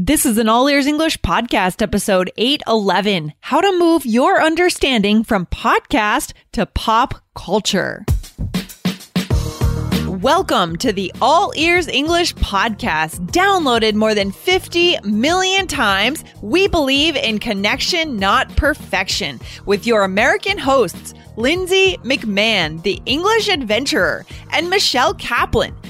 [0.00, 5.46] This is an All Ears English podcast, episode 811 How to Move Your Understanding from
[5.46, 8.04] Podcast to Pop Culture.
[10.06, 16.22] Welcome to the All Ears English podcast, downloaded more than 50 million times.
[16.42, 24.24] We believe in connection, not perfection, with your American hosts, Lindsay McMahon, the English adventurer,
[24.52, 25.74] and Michelle Kaplan,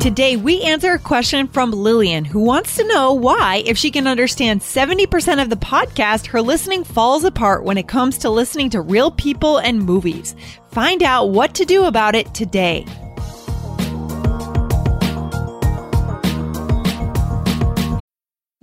[0.00, 4.06] Today, we answer a question from Lillian, who wants to know why, if she can
[4.06, 8.80] understand 70% of the podcast, her listening falls apart when it comes to listening to
[8.80, 10.36] real people and movies.
[10.70, 12.86] Find out what to do about it today.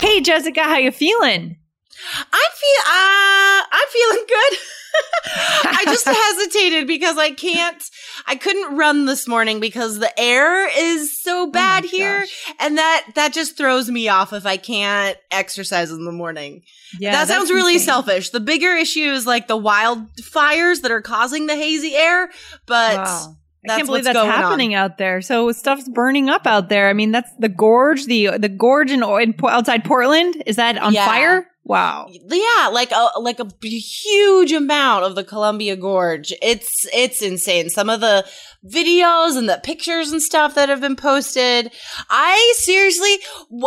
[0.00, 1.56] Hey, Jessica, how you feeling?
[2.16, 4.58] I'm feel uh I'm feeling good.
[5.76, 7.82] I just hesitated because I can't
[8.26, 12.54] I couldn't run this morning because the air is so bad oh here gosh.
[12.58, 16.62] and that that just throws me off if I can't exercise in the morning.
[16.98, 17.86] Yeah, that sounds really insane.
[17.86, 18.30] selfish.
[18.30, 22.30] The bigger issue is like the wildfires that are causing the hazy air,
[22.66, 23.36] but Wow.
[23.64, 24.34] I can't believe what's that's going on.
[24.36, 25.20] happening out there.
[25.20, 26.88] So stuff's burning up out there.
[26.88, 30.42] I mean, that's the gorge, the the gorge in, in outside Portland.
[30.46, 31.04] Is that on Yeah.
[31.06, 31.46] fire?
[31.62, 32.08] Wow.
[32.10, 36.32] yeah, like a like a huge amount of the Columbia Gorge.
[36.42, 37.68] It's it's insane.
[37.70, 38.26] Some of the
[38.68, 41.70] videos and the pictures and stuff that have been posted.
[42.10, 43.18] I seriously,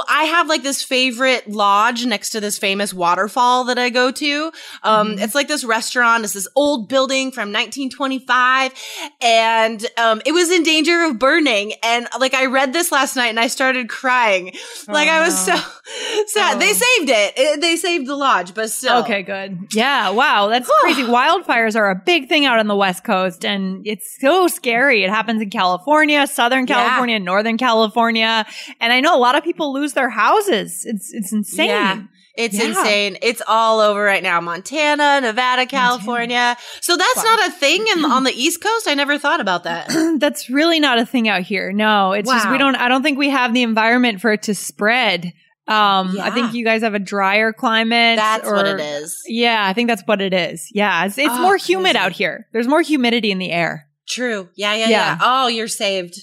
[0.10, 4.52] I have like this favorite lodge next to this famous waterfall that I go to.
[4.84, 6.24] Um, it's like this restaurant.
[6.26, 8.74] It's this old building from 1925,
[9.22, 11.74] and um, it was in danger of burning.
[11.84, 14.52] And like I read this last night, and I started crying.
[14.88, 15.56] Like I was so
[16.28, 16.60] sad.
[16.60, 16.74] They Oh.
[16.74, 17.34] saved it.
[17.38, 19.00] It- They saved the lodge, but still.
[19.04, 19.68] Okay, good.
[19.74, 21.04] Yeah, wow, that's crazy.
[21.04, 25.04] Wildfires are a big thing out on the West Coast, and it's so scary.
[25.04, 26.76] It happens in California, Southern Yeah.
[26.76, 28.46] California, Northern California,
[28.80, 30.84] and I know a lot of people lose their houses.
[30.86, 31.68] It's it's insane.
[31.70, 32.02] Yeah.
[32.36, 32.70] It's Yeah.
[32.70, 33.18] insane.
[33.22, 34.42] It's all over right now.
[34.42, 36.58] Montana, Nevada, California.
[36.82, 37.24] So that's Wow.
[37.36, 38.88] not a thing in, on the East Coast.
[38.88, 39.86] I never thought about that.
[40.20, 41.72] That's really not a thing out here.
[41.72, 42.76] No, it's just we don't.
[42.76, 45.32] I don't think we have the environment for it to spread.
[45.68, 48.18] Um, I think you guys have a drier climate.
[48.18, 49.22] That's what it is.
[49.28, 50.70] Yeah, I think that's what it is.
[50.74, 51.98] Yeah, it's, it's Oh, more humid crazy.
[51.98, 52.48] out here.
[52.52, 53.88] There's more humidity in the air.
[54.10, 54.50] True.
[54.56, 54.90] Yeah, yeah, Yeah.
[54.90, 55.18] yeah.
[55.22, 56.20] Oh, you're saved.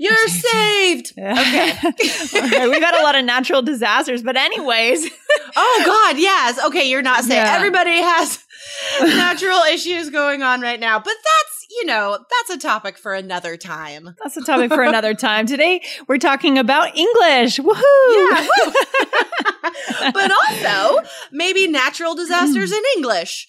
[0.00, 1.12] You're saved.
[1.18, 1.72] Okay.
[1.82, 5.08] Right, we've had a lot of natural disasters, but anyways,
[5.56, 6.58] Oh God, yes.
[6.66, 7.34] Okay, you're not saved.
[7.34, 7.54] Yeah.
[7.56, 8.44] Everybody has
[9.00, 13.56] natural issues going on right now, but that's you know that's a topic for another
[13.56, 14.14] time.
[14.22, 15.46] that's a topic for another time.
[15.46, 17.58] Today we're talking about English.
[17.58, 18.30] Woohoo!
[18.30, 18.46] Yeah,
[20.12, 22.76] but also maybe natural disasters mm.
[22.76, 23.48] in English.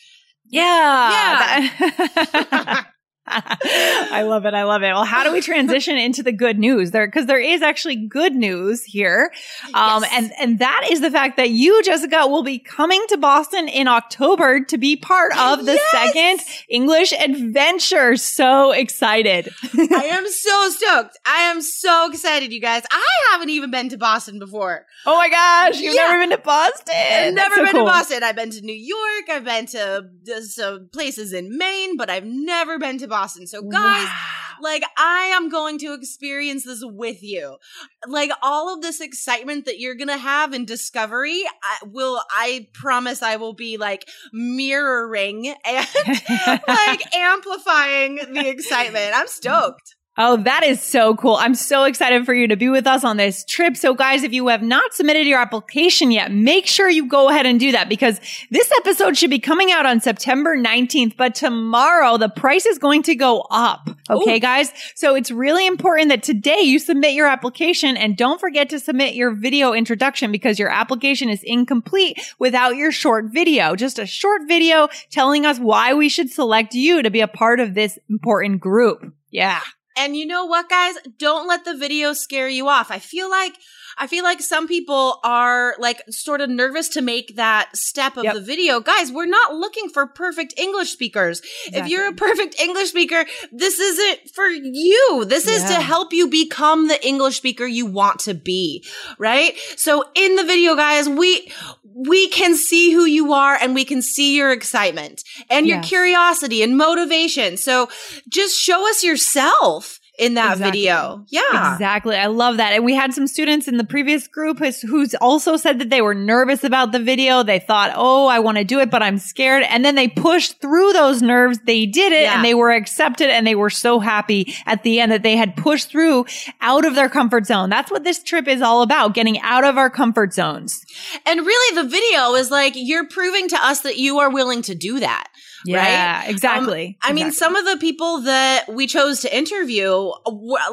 [0.49, 1.69] Yeah.
[1.79, 2.87] that-
[3.63, 4.53] I love it.
[4.53, 4.87] I love it.
[4.87, 7.07] Well, how do we transition into the good news there?
[7.07, 9.31] Because there is actually good news here.
[9.73, 10.11] Um, Yes.
[10.13, 13.87] and, and that is the fact that you, Jessica, will be coming to Boston in
[13.87, 15.91] October to be part of the Yes.
[15.91, 18.15] second English adventure.
[18.15, 19.49] So excited.
[19.73, 21.17] I am so stoked.
[21.25, 22.83] I am so excited, you guys.
[22.91, 24.85] I haven't even been to Boston before.
[25.05, 25.79] oh my gosh.
[25.79, 26.01] You've Yeah.
[26.07, 26.95] never been to Boston.
[26.95, 27.85] I've never so been cool.
[27.85, 28.23] to Boston.
[28.23, 29.29] I've been to New York.
[29.29, 33.20] I've been to uh, some places in Maine, but I've never been to Boston.
[33.27, 34.57] So, guys, Wow.
[34.61, 37.57] like, I am going to experience this with you.
[38.07, 42.67] Like, all of this excitement that you're going to have in Discovery, I will, I
[42.73, 45.87] promise I will be like mirroring and
[46.67, 49.11] like amplifying the excitement.
[49.15, 49.95] I'm stoked.
[50.17, 51.37] Oh, that is so cool.
[51.37, 53.77] I'm so excited for you to be with us on this trip.
[53.77, 57.45] So guys, if you have not submitted your application yet, make sure you go ahead
[57.45, 58.19] and do that because
[58.49, 63.03] this episode should be coming out on September 19th, but tomorrow the price is going
[63.03, 63.89] to go up.
[64.09, 64.39] Okay, Ooh.
[64.41, 64.73] guys?
[64.95, 69.15] So it's really important that today you submit your application and don't forget to submit
[69.15, 73.77] your video introduction because your application is incomplete without your short video.
[73.77, 77.61] Just a short video telling us why we should select you to be a part
[77.61, 79.13] of this important group.
[79.29, 79.61] Yeah.
[79.97, 80.95] And you know what, guys?
[81.17, 82.91] Don't let the video scare you off.
[82.91, 83.55] I feel like
[83.97, 88.23] I feel like some people are like sort of nervous to make that step of
[88.23, 88.33] Yep.
[88.35, 88.79] the video.
[88.79, 91.41] Guys, we're not looking for perfect English speakers.
[91.65, 95.25] If you're a perfect English speaker, this isn't for you.
[95.25, 95.75] This is Yeah.
[95.77, 98.85] to help you become the English speaker you want to be,
[99.19, 99.57] right?
[99.75, 101.51] So in the video, guys, we
[101.93, 105.89] we can see who you are and we can see your excitement and your Yes.
[105.89, 107.57] curiosity and motivation.
[107.57, 107.89] So
[108.29, 110.81] just show us yourself in that Exactly.
[110.81, 111.25] video.
[111.29, 111.73] Yeah.
[111.73, 112.15] Exactly.
[112.17, 112.73] I love that.
[112.73, 116.01] And we had some students in the previous group who's, who's also said that they
[116.01, 117.43] were nervous about the video.
[117.43, 119.63] They thought, oh, I want to do it, but I'm scared.
[119.63, 121.59] And then they pushed through those nerves.
[121.65, 122.35] They did it Yeah.
[122.35, 125.55] and they were accepted and they were so happy at the end that they had
[125.55, 126.25] pushed through
[126.59, 127.69] out of their comfort zone.
[127.69, 130.83] That's what this trip is all about, getting out of our comfort zones.
[131.25, 134.75] And really the video is like you're proving to us that you are willing to
[134.75, 135.27] do that.
[135.65, 136.29] Yeah, Right?
[136.29, 136.97] exactly.
[137.01, 140.11] I mean, some of the people that we chose to interview,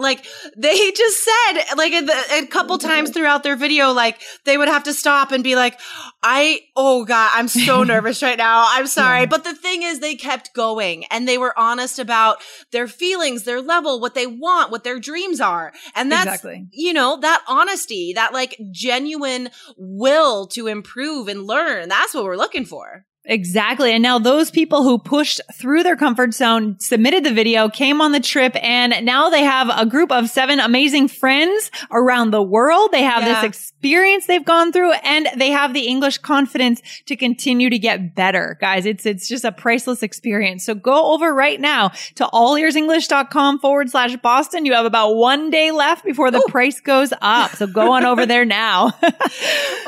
[0.01, 0.25] like
[0.57, 2.07] they just said, like a,
[2.43, 5.79] a couple times throughout their video, like they would have to stop and be like,
[6.23, 8.65] "I, oh god, I'm so nervous right now.
[8.69, 9.27] I'm sorry." Yeah.
[9.27, 12.39] But the thing is, they kept going and they were honest about
[12.73, 16.67] their feelings, their level, what they want, what their dreams are, and that's Exactly.
[16.73, 21.89] you know that honesty, that like genuine will to improve and learn.
[21.89, 23.05] That's what we're looking for.
[23.31, 23.93] Exactly.
[23.93, 28.13] And now those people who pushed through their comfort zone submitted the video, came on
[28.13, 32.91] the trip, and now they have a group of seven amazing friends around the world.
[32.91, 33.35] They have Yeah.
[33.43, 38.15] this experience they've gone through and they have the English confidence to continue to get
[38.15, 38.57] better.
[38.63, 40.65] Guys, it's, it's just a priceless experience.
[40.65, 44.65] So go over right now to allearsenglish.com forward slash Boston.
[44.65, 47.51] You have about one day left before the price goes up.
[47.57, 48.93] So go on over there now.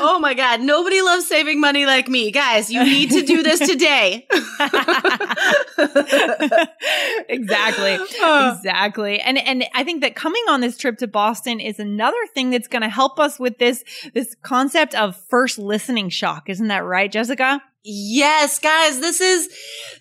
[0.03, 0.61] Oh my God.
[0.61, 2.31] Nobody loves saving money like me.
[2.31, 4.27] Guys, you need to do this today.
[7.29, 7.97] exactly.
[8.21, 8.55] Uh.
[8.55, 9.19] exactly.
[9.19, 12.67] And and I think that coming on this trip to Boston is another thing that's
[12.67, 13.83] going to help us with this
[14.13, 16.49] this concept of first listening shock.
[16.49, 17.61] Isn't that right, Jessica?
[17.83, 19.49] Yes, guys, this is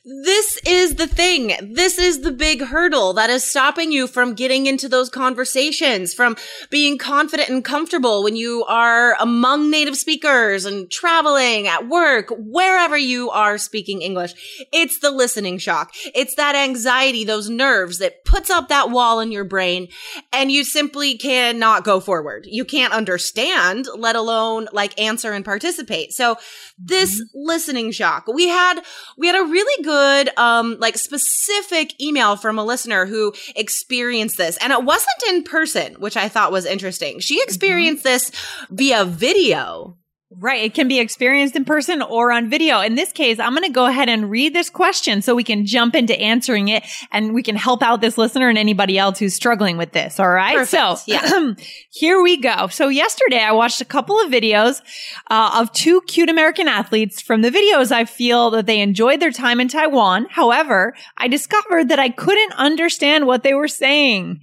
[0.05, 1.53] this is the thing.
[1.63, 6.37] This is the big hurdle that is stopping you from getting into those conversations, from
[6.69, 12.99] being confident and comfortable when you are among native speakers and traveling at work, wherever
[12.99, 14.35] you are speaking English.
[14.73, 15.93] It's the listening shock.
[16.15, 19.89] It's that anxiety, those nerves that puts up that wall in your brain
[20.35, 22.47] and you simply cannot go forward.
[22.47, 26.13] You can't understand, let alone like answer and participate.
[26.13, 26.37] So
[26.79, 27.49] this mm-hmm.
[27.71, 28.27] Listening shock.
[28.27, 28.81] We had
[29.17, 34.57] we had a really good um like specific email from a listener who experienced this
[34.59, 37.21] and it wasn't in person, which I thought was interesting.
[37.21, 38.33] She experienced this
[38.71, 39.97] via video.
[40.33, 40.63] Right.
[40.63, 42.81] It can be experienced in person or on video.
[42.81, 45.67] In this case, I'm going to go ahead and read this question so we can
[45.67, 49.35] jump into answering it and we can help out this listener and anybody else who's
[49.35, 50.21] struggling with this.
[50.21, 50.55] All right.
[50.55, 50.99] Perfect.
[50.99, 51.55] So Yeah.
[51.91, 52.69] here we go.
[52.69, 54.81] So yesterday I watched a couple of videos
[55.29, 57.21] uh, of two cute American athletes.
[57.21, 60.27] From the videos, I feel that they enjoyed their time in Taiwan.
[60.31, 64.43] However, I discovered that I couldn't understand what they were saying.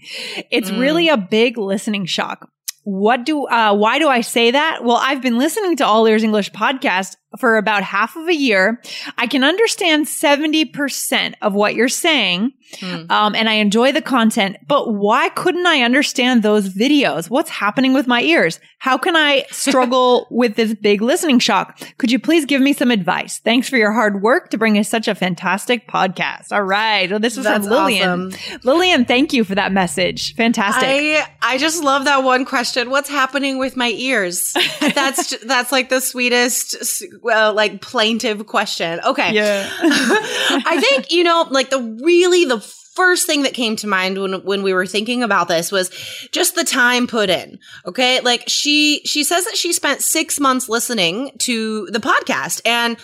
[0.52, 0.80] It's Mm.
[0.82, 2.50] really a big listening shock.
[2.88, 4.80] What do, uh, why do I say that?
[4.82, 8.82] Well, I've been listening to All Ears English podcast for about half of a year.
[9.18, 12.54] I can understand 70% of what you're saying.
[12.80, 13.10] Hmm.
[13.10, 17.30] Um, and I enjoy the content, but why couldn't I understand those videos?
[17.30, 18.60] What's happening with my ears?
[18.80, 21.80] How can I struggle with this big listening shock?
[21.98, 23.40] Could you please give me some advice?
[23.40, 26.52] Thanks for your hard work to bring us such a fantastic podcast.
[26.52, 27.10] All right.
[27.10, 28.34] Well, this was That's from Lillian.
[28.64, 30.36] Lillian, thank you for that message.
[30.36, 30.84] Fantastic.
[30.84, 32.90] I I just love that one question.
[32.90, 34.54] What's happening with my ears?
[34.80, 36.84] That's that's like the sweetest,
[37.24, 39.00] uh, like plaintive question.
[39.06, 39.34] Okay.
[39.34, 39.70] yeah.
[39.82, 44.34] I think, you know, like the really the first thing that came to mind when
[44.44, 45.90] when we were thinking about this was
[46.32, 47.60] just the time put in.
[47.86, 48.22] Okay?
[48.22, 52.98] Like she she says that she spent 6 months listening to the podcast and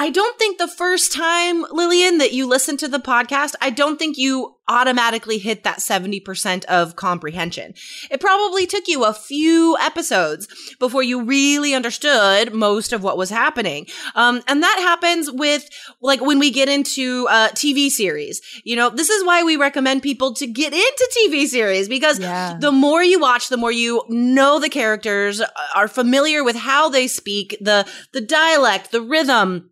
[0.00, 3.98] I don't think the first time, Lillian, that you listened to the podcast, I don't
[3.98, 7.74] think you automatically hit that 70% of comprehension.
[8.10, 10.46] It probably took you a few episodes
[10.78, 13.86] before you really understood most of what was happening.
[14.14, 15.68] Um, and that happens with
[16.00, 18.40] like when we get into uh, TV series.
[18.64, 22.56] You know, this is why we recommend people to get into TV series because Yeah.
[22.60, 25.40] the more you watch, the more you know the characters,
[25.74, 29.70] are familiar with how they speak, the the dialect, the rhythm,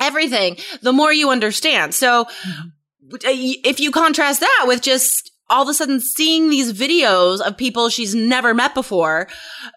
[0.00, 1.94] everything, the more you understand.
[1.94, 2.62] So uh,
[3.12, 7.88] if you contrast that with just all of a sudden seeing these videos of people
[7.88, 9.28] she's never met before,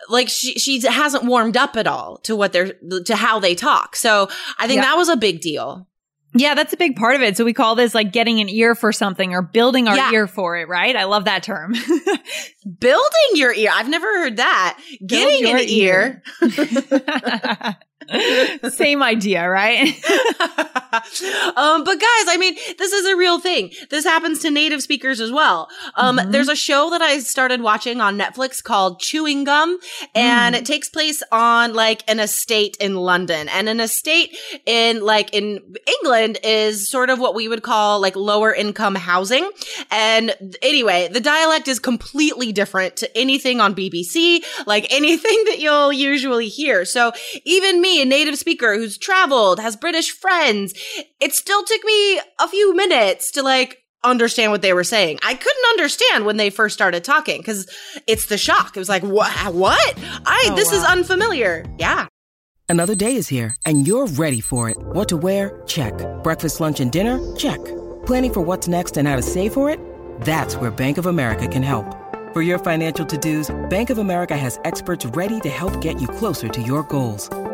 [0.09, 2.73] like she she hasn't warmed up at all to what they're
[3.05, 3.95] to how they talk.
[3.95, 4.27] So
[4.59, 4.89] I think Yeah.
[4.89, 5.87] that was a big deal.
[6.33, 7.35] Yeah, that's a big part of it.
[7.35, 10.11] So we call this like getting an ear for something or building our Yeah.
[10.13, 10.95] ear for it, right?
[10.95, 11.73] I love that term.
[12.79, 13.69] Building your ear.
[13.73, 14.79] I've never heard that.
[15.05, 16.23] Getting your an ear.
[18.69, 19.87] Same idea, right?
[21.55, 23.71] um, but guys, I mean, this is a real thing.
[23.89, 25.69] This happens to native speakers as well.
[25.95, 26.31] Um, Mhm.
[26.31, 29.79] there's a show that I started watching on Netflix called Chewing Gum,
[30.15, 30.59] and Mm.
[30.59, 33.47] it takes place on like an estate in London.
[33.49, 34.35] And an estate
[34.65, 35.59] in like in
[36.01, 39.49] England is sort of what we would call like lower income housing.
[39.89, 45.93] And anyway, the dialect is completely different to anything on BBC, like anything that you'll
[45.93, 46.85] usually hear.
[46.85, 47.11] So
[47.45, 50.73] even me, native speaker who's traveled, has British friends,
[51.19, 55.19] it still took me a few minutes to like understand what they were saying.
[55.23, 57.67] I couldn't understand when they first started talking because
[58.07, 58.75] it's the shock.
[58.75, 59.31] It was like, what?
[59.53, 59.93] What?
[60.25, 61.65] I, Oh, this is unfamiliar.
[61.77, 62.07] Yeah.
[62.67, 64.77] Another day is here, and you're ready for it.
[64.79, 65.61] What to wear?
[65.67, 65.93] Check.
[66.23, 67.19] Breakfast, lunch, and dinner?
[67.35, 67.59] Check.
[68.05, 69.79] Planning for what's next and how to save for it?
[70.21, 71.85] That's where Bank of America can help.
[72.33, 76.47] For your financial to-dos, Bank of America has experts ready to help get you closer
[76.47, 77.29] to your goals.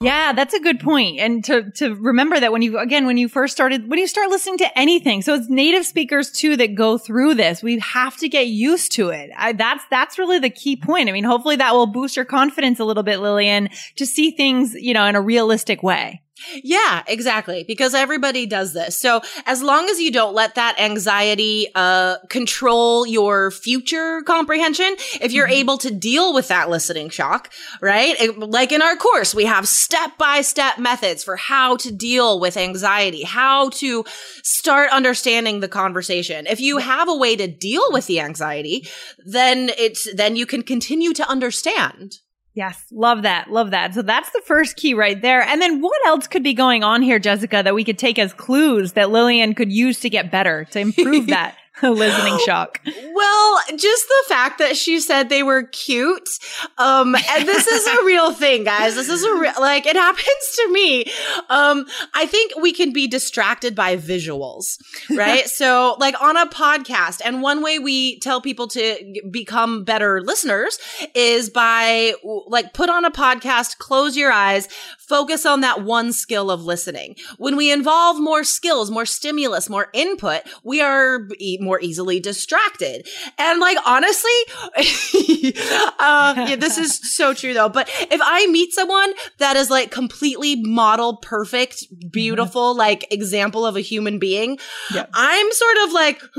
[0.00, 1.18] Yeah, that's a good point.
[1.18, 4.30] And to, to remember that when you, again, when you first started, when you start
[4.30, 7.64] listening to anything, so it's native speakers too that go through this.
[7.64, 9.30] We have to get used to it.
[9.36, 11.08] I, that's, that's really the key point.
[11.08, 14.72] I mean, hopefully that will boost your confidence a little bit, Lillian, to see things,
[14.74, 16.22] you know, in a realistic way.
[16.62, 17.64] Yeah, exactly.
[17.64, 18.96] Because everybody does this.
[18.98, 25.32] So as long as you don't let that anxiety, uh, control your future comprehension, if
[25.32, 28.18] you're able to deal with that listening shock, right?
[28.20, 32.40] It- like in our course, we have step by step methods for how to deal
[32.40, 34.04] with anxiety, how to
[34.42, 36.46] start understanding the conversation.
[36.46, 38.88] If you have a way to deal with the anxiety,
[39.24, 42.18] then it's, then you can continue to understand.
[42.58, 43.52] Yes, love that.
[43.52, 43.94] Love that.
[43.94, 45.42] So that's the first key right there.
[45.42, 48.32] And then what else could be going on here, Jessica, that we could take as
[48.32, 52.80] clues that Lillian could use to get better, to improve that listening shock?
[53.18, 56.28] Well, just the fact that she said they were cute.
[56.78, 58.94] Um, and this is a real thing, guys.
[58.94, 61.04] This is a real, like, it happens to me.
[61.50, 61.84] Um,
[62.14, 64.78] I think we can be distracted by visuals,
[65.10, 65.46] right?
[65.48, 70.78] so, like, on a podcast, and one way we tell people to become better listeners
[71.16, 72.12] is by,
[72.46, 74.68] like, put on a podcast, close your eyes,
[75.00, 77.16] focus on that one skill of listening.
[77.36, 83.07] When we involve more skills, more stimulus, more input, we are e- more easily distracted.
[83.38, 84.30] And like, honestly,
[85.98, 87.68] uh, yeah, this is so true though.
[87.68, 93.76] But if I meet someone that is like completely model perfect, beautiful, like example of
[93.76, 94.58] a human being.
[95.14, 96.22] I'm sort of like,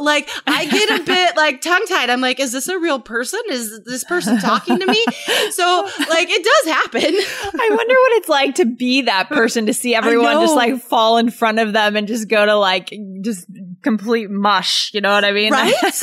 [0.00, 2.10] like I get a bit like tongue tied.
[2.10, 3.40] I'm like, is this a real person?
[3.50, 5.04] Is this person talking to me?
[5.50, 7.02] So like, it does happen.
[7.04, 11.18] I wonder what it's like to be that person, to see everyone just like fall
[11.18, 12.92] in front of them and just go to like
[13.22, 13.46] just
[13.82, 14.90] complete mush.
[14.94, 15.52] You know what I mean?
[15.52, 15.74] Right?
[15.82, 16.02] that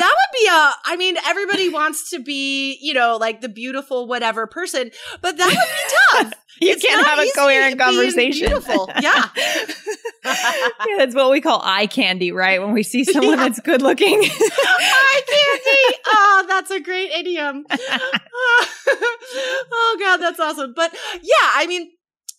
[0.00, 4.46] would be a, I mean, everybody wants to be, you know, like the beautiful whatever
[4.46, 6.44] person, but that would be tough.
[6.60, 8.48] you It's can't have a coherent conversation.
[8.48, 8.90] Beautiful.
[9.00, 9.28] Yeah.
[10.24, 12.60] yeah, that's what we call eye candy, right?
[12.60, 13.48] When we see someone Yeah.
[13.48, 14.20] that's good looking.
[14.22, 15.98] Eye candy.
[16.06, 17.64] Oh, that's a great idiom.
[18.92, 20.72] oh God, that's awesome.
[20.74, 21.90] But yeah, I mean,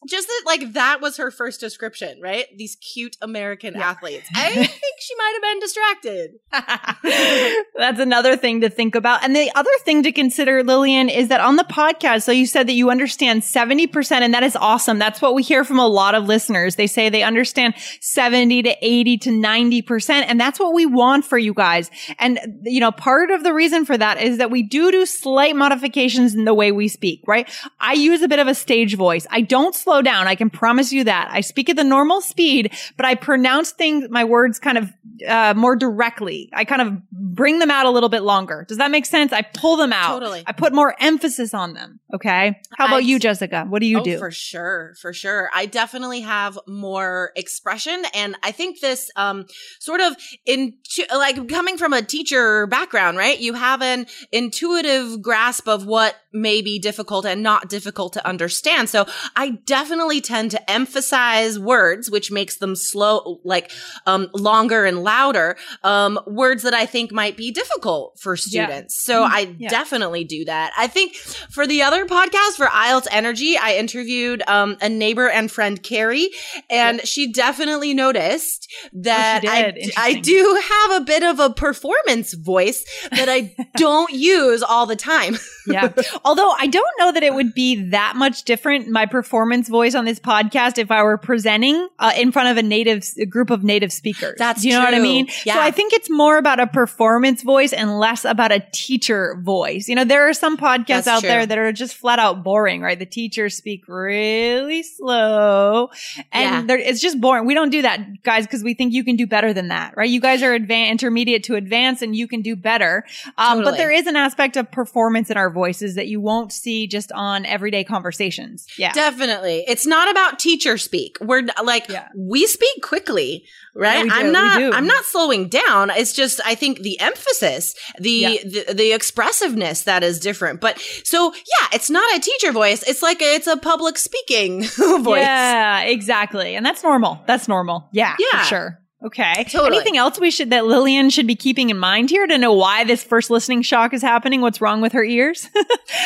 [0.07, 2.45] just that, like that was her first description, right?
[2.57, 4.27] These cute American athletes.
[4.35, 6.31] I think she might have been distracted.
[7.77, 9.23] That's another thing to think about.
[9.23, 12.67] And the other thing to consider, Lillian, is that on the podcast, so you said
[12.67, 14.97] that you understand 70%, and that is awesome.
[14.97, 16.75] That's what we hear from a lot of listeners.
[16.75, 20.09] They say they understand 70 to 80 to 90%.
[20.27, 21.91] And that's what we want for you guys.
[22.17, 25.55] And, you know, part of the reason for that is that we do do slight
[25.55, 27.47] modifications in the way we speak, right?
[27.79, 29.27] I use a bit of a stage voice.
[29.29, 30.27] I don't slow down.
[30.27, 31.29] I can promise you that.
[31.31, 34.93] I speak at the normal speed, but I pronounce things, my words kind of,
[35.27, 36.49] uh, more directly.
[36.53, 38.65] I kind of bring them out a little bit longer.
[38.67, 39.33] Does that make sense?
[39.33, 40.19] I pull them out.
[40.19, 40.43] Totally.
[40.45, 41.99] I put more emphasis on them.
[42.13, 42.59] Okay.
[42.77, 43.65] How about I- you, Jessica?
[43.67, 44.17] What do you oh, do?
[44.19, 45.49] For sure, for sure.
[45.53, 49.45] I definitely have more expression, and I think this um
[49.79, 50.73] sort of in
[51.11, 53.39] like coming from a teacher background, right?
[53.39, 58.89] You have an intuitive grasp of what may be difficult and not difficult to understand.
[58.89, 59.05] So
[59.35, 63.71] I definitely definitely tend to emphasize words, which makes them slow, like
[64.05, 65.57] um, longer and louder.
[65.83, 68.95] Um, words that I think might be difficult for students.
[69.07, 69.13] Yeah.
[69.13, 69.69] So I yeah.
[69.69, 70.71] definitely do that.
[70.77, 75.49] I think for the other podcast for IELTS Energy, I interviewed um, a neighbor and
[75.49, 76.29] friend, Carrie,
[76.69, 77.05] and yeah.
[77.05, 82.85] she definitely noticed that oh, I, I do have a bit of a performance voice
[83.09, 85.37] that I don't use all the time.
[85.65, 85.91] yeah.
[86.25, 90.05] Although I don't know that it would be that much different, my performance voice on
[90.05, 93.63] this podcast, if I were presenting uh, in front of a native a group of
[93.63, 94.35] native speakers.
[94.37, 94.83] That's Do you true.
[94.83, 95.27] know what I mean?
[95.45, 95.55] Yeah.
[95.55, 99.87] So I think it's more about a performance voice and less about a teacher voice.
[99.87, 101.29] You know, there are some podcasts That's out true.
[101.29, 102.99] there that are just flat out boring, right?
[102.99, 105.89] The teachers speak really slow
[106.31, 106.75] and yeah.
[106.77, 107.45] it's just boring.
[107.45, 110.09] We don't do that, guys, because we think you can do better than that, right?
[110.09, 113.05] You guys are advanced, intermediate to advanced and you can do better.
[113.37, 113.63] Um, totally.
[113.63, 117.11] but there is an aspect of performance in our voices that you won't see just
[117.13, 118.67] on everyday conversations.
[118.77, 118.91] Yeah.
[118.91, 119.60] Definitely.
[119.67, 121.17] It's not about teacher speak.
[121.21, 122.07] We're like, yeah.
[122.15, 124.05] we speak quickly, right?
[124.05, 125.89] Yeah, I'm not, I'm not slowing down.
[125.89, 128.29] It's just, I think the emphasis, the, yeah.
[128.43, 130.61] the, the expressiveness that is different.
[130.61, 132.83] But so yeah, it's not a teacher voice.
[132.83, 135.21] It's like, a, it's a public speaking voice.
[135.21, 136.55] Yeah, exactly.
[136.55, 137.21] And that's normal.
[137.27, 137.89] That's normal.
[137.91, 138.15] Yeah.
[138.19, 138.43] Yeah.
[138.43, 138.81] For sure.
[139.03, 139.45] Okay.
[139.45, 139.77] Totally.
[139.77, 142.83] Anything else we should that Lillian should be keeping in mind here to know why
[142.83, 144.41] this first listening shock is happening?
[144.41, 145.47] What's wrong with her ears?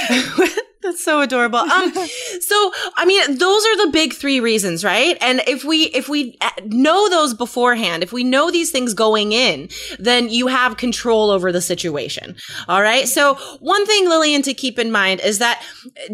[0.86, 1.58] That's so adorable.
[1.58, 1.92] Um,
[2.42, 5.18] so I mean, those are the big three reasons, right?
[5.20, 9.32] And if we if we uh, know those beforehand, if we know these things going
[9.32, 12.36] in, then you have control over the situation.
[12.68, 13.08] All right.
[13.08, 15.64] So one thing, Lillian, to keep in mind is that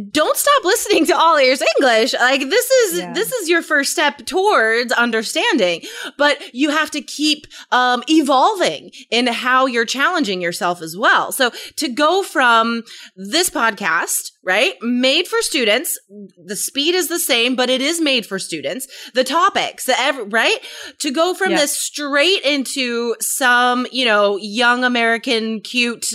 [0.10, 2.14] don't stop listening to All Ears English.
[2.14, 3.12] Like this is yeah.
[3.12, 5.82] this is your first step towards understanding,
[6.18, 11.34] but you have to keep um, evolving in how you're challenging yourself as well.
[11.34, 12.84] So to go from
[13.18, 14.61] this podcast right?
[14.82, 16.00] Made for students.
[16.38, 18.88] The speed is the same, but it is made for students.
[19.14, 20.58] The topics, the right?
[21.00, 21.58] To go from yeah.
[21.58, 26.08] this straight into some, you know, young American cute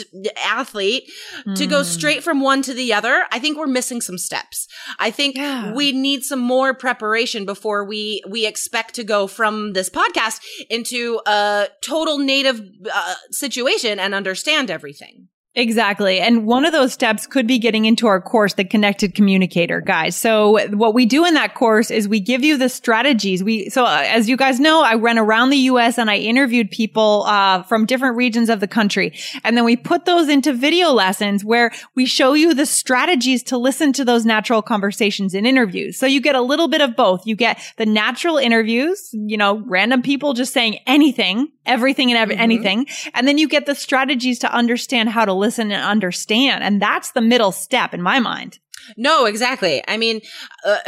[0.44, 1.10] athlete
[1.46, 1.56] mm.
[1.56, 1.84] to go hmm.
[1.84, 4.66] straight from one to the other, I think we're missing some steps.
[4.98, 5.72] I think yeah.
[5.72, 11.20] we need some more preparation before we, we expect to go from this podcast into
[11.26, 12.60] a total native
[12.92, 15.28] uh, situation and understand everything.
[15.58, 16.20] Exactly.
[16.20, 20.14] And one of those steps could be getting into our course, the connected communicator guys.
[20.14, 23.42] So what we do in that course is we give you the strategies.
[23.42, 26.70] We, so uh, as you guys know, I went around the US and I interviewed
[26.70, 29.14] people, uh, from different regions of the country.
[29.44, 33.56] And then we put those into video lessons where we show you the strategies to
[33.56, 35.96] listen to those natural conversations in interviews.
[35.96, 37.26] So you get a little bit of both.
[37.26, 42.28] You get the natural interviews, you know, random people just saying anything, everything and ev-
[42.28, 42.42] mm-hmm.
[42.42, 42.86] anything.
[43.14, 46.64] And then you get the strategies to understand how to listen listen and understand.
[46.64, 48.58] And that's the middle step in my mind.
[48.96, 49.82] No, exactly.
[49.88, 50.20] I mean,
[50.64, 50.78] uh,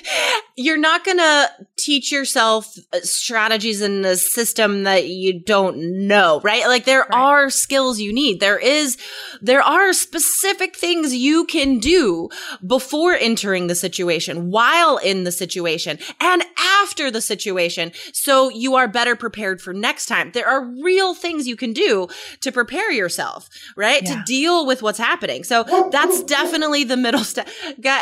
[0.56, 1.50] you're not going to
[1.88, 6.66] teach yourself uh, strategies in a system that you don't know, right?
[6.66, 7.14] Like there right.
[7.14, 8.40] are skills you need.
[8.40, 8.98] There is,
[9.40, 12.28] there are specific things you can do
[12.66, 16.42] before entering the situation, while in the situation, and
[16.82, 17.92] after the situation.
[18.12, 20.32] So you are better prepared for next time.
[20.32, 22.08] There are real things you can do
[22.40, 24.02] to prepare yourself, right?
[24.02, 24.16] Yeah.
[24.16, 25.42] To deal with what's happening.
[25.42, 27.48] So that's definitely the middle step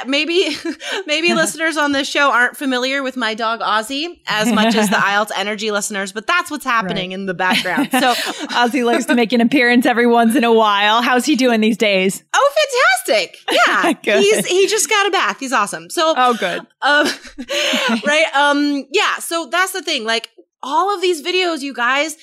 [0.06, 0.56] maybe
[1.06, 4.96] maybe listeners on this show aren't familiar with my dog Ozzy as much as the
[4.96, 7.18] IELTS Energy listeners, but that's what's happening right.
[7.18, 7.90] in the background.
[7.90, 7.98] So
[8.54, 11.02] Ozzy likes to make an appearance every once in a while.
[11.02, 12.24] How's he doing these days?
[12.34, 12.54] Oh,
[13.06, 13.38] fantastic!
[13.50, 15.40] Yeah, he's he just got a bath.
[15.40, 15.90] He's awesome.
[15.90, 16.60] So oh, good.
[16.82, 17.06] Um,
[18.06, 18.26] right.
[18.34, 18.86] Um.
[18.90, 19.16] Yeah.
[19.18, 20.04] So that's the thing.
[20.04, 20.30] Like
[20.62, 22.16] all of these videos, you guys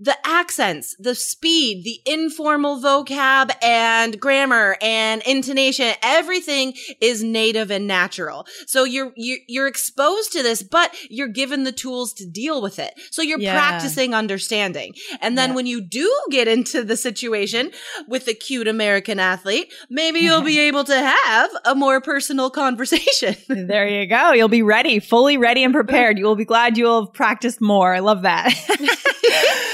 [0.00, 7.86] the accents, the speed, the informal vocab and grammar and intonation, everything is native and
[7.86, 8.46] natural.
[8.66, 12.78] So you're, you're, you're exposed to this, but you're given the tools to deal with
[12.78, 12.94] it.
[13.10, 13.52] So you're yeah.
[13.52, 14.94] practicing understanding.
[15.20, 15.56] And then yeah.
[15.56, 17.70] when you do get into the situation
[18.08, 23.36] with the cute American athlete, maybe you'll be able to have a more personal conversation.
[23.48, 24.32] there you go.
[24.32, 26.18] You'll be ready, fully ready and prepared.
[26.18, 27.94] You will be glad you will have practiced more.
[27.94, 28.54] I love that.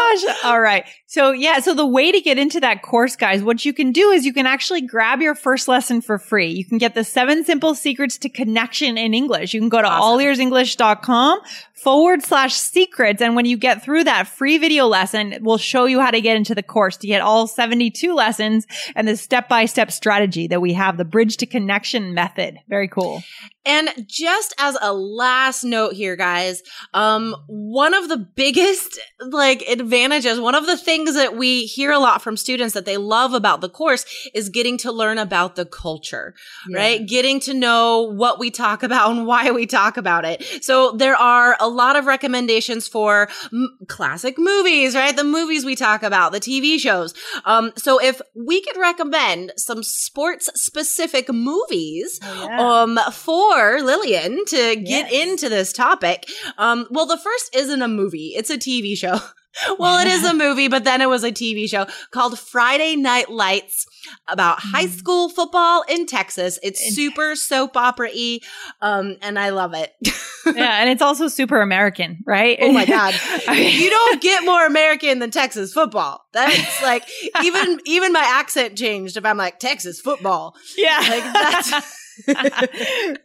[0.00, 0.44] gosh.
[0.44, 0.84] All right.
[1.10, 4.10] So yeah, so the way to get into that course, guys, what you can do
[4.10, 6.46] is you can actually grab your first lesson for free.
[6.46, 9.52] You can get the seven simple secrets to connection in English.
[9.52, 10.20] You can go to awesome.
[10.20, 11.40] allearsenglish.com
[11.74, 13.20] forward slash secrets.
[13.20, 16.36] And when you get through that free video lesson, we'll show you how to get
[16.36, 20.60] into the course to get all 72 lessons and the step by step strategy that
[20.60, 22.58] we have, the bridge to connection method.
[22.68, 23.22] Very cool.
[23.64, 26.62] And just as a last note here, guys,
[26.94, 31.90] um, one of the biggest like advantages, one of the things things that we hear
[31.90, 35.56] a lot from students that they love about the course is getting to learn about
[35.56, 36.34] the culture,
[36.68, 36.78] yeah.
[36.78, 37.06] right?
[37.06, 40.44] Getting to know what we talk about and why we talk about it.
[40.62, 45.16] So there are a lot of recommendations for m- classic movies, right?
[45.16, 47.14] The movies we talk about, the TV shows.
[47.44, 52.60] Um, so if we could recommend some sports specific movies, oh, yeah.
[52.60, 55.12] um, for Lillian to get yes.
[55.12, 58.34] into this topic, um, well, the first isn't a movie.
[58.36, 59.18] It's a TV show.
[59.78, 63.30] well, it is a movie, but then it was a TV show called Friday Night
[63.30, 63.86] Lights
[64.28, 64.72] about mm.
[64.72, 66.58] high school football in Texas.
[66.62, 68.40] It's in super soap opera y,
[68.80, 69.92] um, and I love it.
[70.46, 72.58] yeah, and it's also super American, right?
[72.60, 73.14] Oh my god,
[73.52, 76.24] you don't get more American than Texas football.
[76.32, 77.08] That's like
[77.44, 80.54] even even my accent changed if I'm like Texas football.
[80.76, 81.96] Yeah, like that's.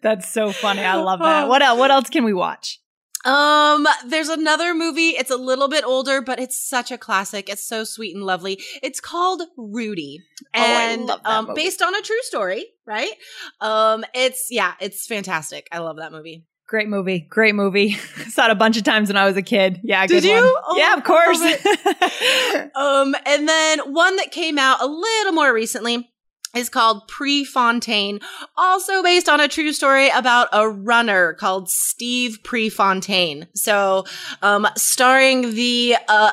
[0.01, 0.81] that's so funny.
[0.81, 1.49] I love that.
[1.49, 1.77] What else?
[1.77, 2.79] What else can we watch?
[3.25, 5.09] Um, there's another movie.
[5.09, 7.49] It's a little bit older, but it's such a classic.
[7.49, 8.61] It's so sweet and lovely.
[8.83, 13.11] It's called Rudy, and oh, um, based on a true story, right?
[13.59, 15.67] Um, it's yeah, it's fantastic.
[15.71, 16.45] I love that movie.
[16.67, 17.19] Great movie.
[17.19, 17.91] Great movie.
[18.29, 19.81] Saw it a bunch of times when I was a kid.
[19.83, 20.33] Yeah, did you?
[20.33, 21.39] Oh, yeah, of course.
[22.75, 26.09] um, and then one that came out a little more recently
[26.55, 28.19] is called Prefontaine,
[28.55, 33.47] also based on a true story about a runner called Steve Prefontaine.
[33.53, 34.05] So,
[34.41, 36.31] um, starring the uh,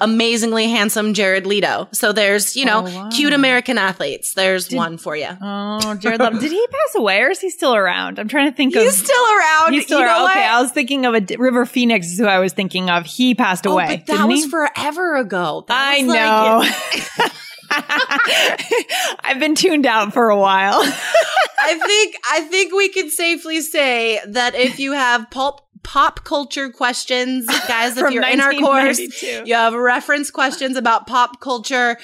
[0.00, 1.88] amazingly handsome Jared Leto.
[1.92, 3.08] So there's, you know, oh, wow.
[3.10, 4.34] cute American athletes.
[4.34, 5.28] There's did, one for you.
[5.40, 6.38] Oh, Jared Leto.
[6.38, 8.18] did he pass away or is he still around?
[8.18, 8.84] I'm trying to think he's of.
[8.86, 9.72] He's still around.
[9.72, 10.30] He's still you around.
[10.30, 13.06] Okay, I was thinking of a River Phoenix is who I was thinking of.
[13.06, 13.86] He passed away.
[13.88, 14.50] Oh, but that was he?
[14.50, 15.64] forever ago.
[15.68, 16.62] That I know.
[17.18, 17.32] Like
[19.20, 20.80] I've been tuned out for a while.
[21.60, 26.70] I think I think we can safely say that if you have pulp pop culture
[26.70, 31.98] questions, guys, if you're in our course, you have reference questions about pop culture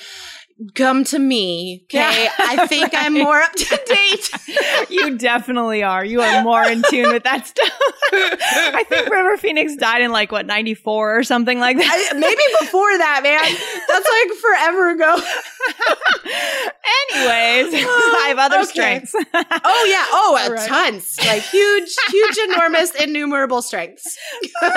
[0.74, 1.82] come to me.
[1.84, 2.24] Okay.
[2.24, 3.06] Yeah, I think right.
[3.06, 4.90] I'm more up to date.
[4.90, 6.04] you definitely are.
[6.04, 7.70] You are more in tune with that stuff.
[8.12, 12.10] I think River Phoenix died in like what, 94 or something like that.
[12.12, 13.42] I, maybe before that, man.
[13.88, 15.14] That's like forever ago.
[17.10, 18.66] Anyways, I have other okay.
[18.66, 19.14] strengths.
[19.14, 20.04] oh yeah.
[20.10, 20.68] Oh, uh, right.
[20.68, 21.16] tons.
[21.26, 24.16] Like huge, huge, enormous, innumerable strengths.
[24.62, 24.70] All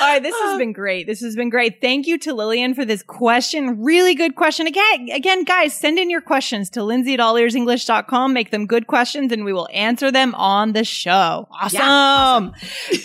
[0.00, 0.20] right.
[0.22, 1.06] This has been great.
[1.06, 1.80] This has been great.
[1.80, 3.82] Thank you to Lillian for this question.
[3.82, 4.66] Really good question.
[4.66, 8.32] Again, again, guys, send in your questions to Lindsay at allearsenglish.com.
[8.32, 11.48] Make them good questions and we will answer them on the show.
[11.52, 11.80] Awesome.
[11.80, 12.54] Yeah, awesome.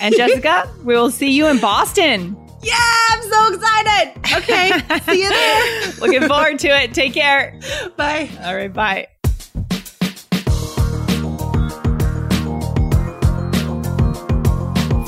[0.01, 2.35] and Jessica, we will see you in Boston.
[2.63, 2.75] Yeah,
[3.09, 4.37] I'm so excited.
[4.37, 4.99] Okay.
[5.11, 5.91] see you there.
[5.99, 6.93] Looking forward to it.
[6.93, 7.59] Take care.
[7.97, 8.29] Bye.
[8.43, 8.71] All right.
[8.73, 9.07] Bye.